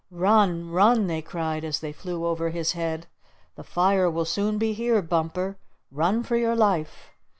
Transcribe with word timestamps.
"Run! 0.09 0.71
Run!" 0.71 1.05
they 1.05 1.21
cried 1.21 1.63
as 1.63 1.79
they 1.79 1.91
flew 1.91 2.25
over 2.25 2.49
his 2.49 2.71
head. 2.71 3.05
"The 3.55 3.63
fire 3.63 4.09
will 4.09 4.25
soon 4.25 4.57
be 4.57 4.73
here, 4.73 4.99
Bumper! 5.03 5.57
Run 5.91 6.23
for 6.23 6.35
your 6.37 6.55
life!" 6.55 7.11